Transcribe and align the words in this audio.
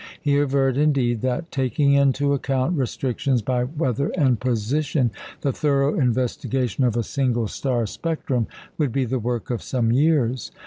He 0.19 0.35
averred, 0.39 0.77
indeed, 0.77 1.21
that 1.21 1.51
taking 1.51 1.93
into 1.93 2.33
account 2.33 2.75
restrictions 2.75 3.43
by 3.43 3.65
weather 3.65 4.09
and 4.17 4.39
position 4.39 5.11
the 5.41 5.51
thorough 5.53 5.93
investigation 5.93 6.83
of 6.83 6.97
a 6.97 7.03
single 7.03 7.47
star 7.47 7.85
spectrum 7.85 8.47
would 8.79 8.91
be 8.91 9.05
the 9.05 9.19
work 9.19 9.51
of 9.51 9.61
some 9.61 9.91
years. 9.91 10.51